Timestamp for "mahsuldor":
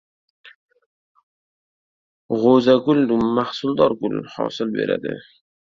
3.39-3.99